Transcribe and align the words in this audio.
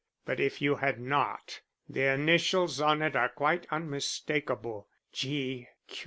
But 0.25 0.39
if 0.39 0.63
you 0.63 0.77
had 0.77 0.99
not, 0.99 1.61
the 1.87 2.11
initials 2.13 2.81
on 2.81 3.03
it 3.03 3.15
are 3.15 3.31
unmistakable, 3.69 4.87
G. 5.11 5.67